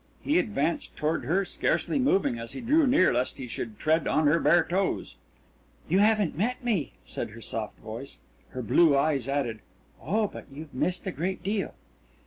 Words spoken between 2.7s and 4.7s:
near lest he should tread on her bare